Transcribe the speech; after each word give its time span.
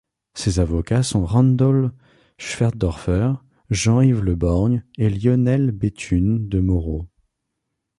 Ses 0.33 0.59
avocats 0.59 1.03
sont 1.03 1.27
Randall 1.27 1.91
Schwerdorffer, 2.39 3.33
Jean-Yves 3.69 4.21
Le 4.23 4.33
Borgne 4.33 4.83
et 4.97 5.11
Lionel 5.11 5.71
Bethune 5.71 6.49
de 6.49 6.59
Moro. 6.59 7.07